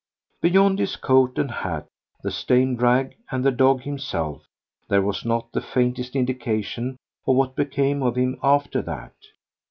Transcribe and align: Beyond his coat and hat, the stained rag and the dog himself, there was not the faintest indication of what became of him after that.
Beyond 0.41 0.79
his 0.79 0.95
coat 0.95 1.37
and 1.37 1.51
hat, 1.51 1.85
the 2.23 2.31
stained 2.31 2.81
rag 2.81 3.13
and 3.29 3.45
the 3.45 3.51
dog 3.51 3.81
himself, 3.83 4.47
there 4.89 5.03
was 5.03 5.23
not 5.23 5.51
the 5.51 5.61
faintest 5.61 6.15
indication 6.15 6.97
of 7.27 7.35
what 7.35 7.55
became 7.55 8.01
of 8.01 8.15
him 8.15 8.39
after 8.41 8.81
that. 8.81 9.13